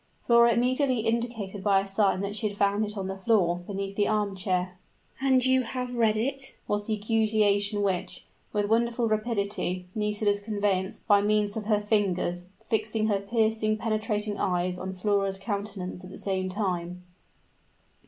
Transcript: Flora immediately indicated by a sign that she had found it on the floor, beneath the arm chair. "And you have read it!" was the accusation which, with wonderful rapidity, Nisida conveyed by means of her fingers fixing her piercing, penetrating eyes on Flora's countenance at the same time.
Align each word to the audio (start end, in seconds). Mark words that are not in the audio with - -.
Flora 0.25 0.51
immediately 0.51 1.01
indicated 1.01 1.63
by 1.63 1.79
a 1.79 1.85
sign 1.85 2.21
that 2.21 2.35
she 2.35 2.47
had 2.47 2.57
found 2.57 2.83
it 2.83 2.97
on 2.97 3.05
the 3.05 3.19
floor, 3.19 3.59
beneath 3.67 3.95
the 3.95 4.07
arm 4.07 4.35
chair. 4.35 4.79
"And 5.21 5.45
you 5.45 5.61
have 5.61 5.93
read 5.93 6.17
it!" 6.17 6.57
was 6.67 6.87
the 6.87 6.97
accusation 6.97 7.83
which, 7.83 8.25
with 8.51 8.65
wonderful 8.65 9.07
rapidity, 9.07 9.85
Nisida 9.93 10.39
conveyed 10.39 10.93
by 11.07 11.21
means 11.21 11.55
of 11.55 11.65
her 11.65 11.79
fingers 11.79 12.49
fixing 12.63 13.09
her 13.09 13.19
piercing, 13.19 13.77
penetrating 13.77 14.39
eyes 14.39 14.79
on 14.79 14.93
Flora's 14.93 15.37
countenance 15.37 16.03
at 16.03 16.09
the 16.09 16.17
same 16.17 16.49
time. 16.49 17.03